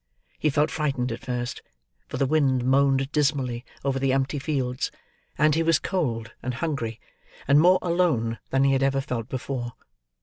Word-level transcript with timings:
He 0.39 0.49
felt 0.49 0.71
frightened 0.71 1.11
at 1.11 1.23
first, 1.23 1.61
for 2.07 2.17
the 2.17 2.25
wind 2.25 2.65
moaned 2.65 3.11
dismally 3.11 3.63
over 3.85 3.99
the 3.99 4.11
empty 4.13 4.39
fields: 4.39 4.89
and 5.37 5.53
he 5.53 5.61
was 5.61 5.77
cold 5.77 6.31
and 6.41 6.55
hungry, 6.55 6.99
and 7.47 7.59
more 7.59 7.77
alone 7.83 8.39
than 8.49 8.63
he 8.63 8.73
had 8.73 8.81
ever 8.81 8.99
felt 8.99 9.29
before. 9.29 9.73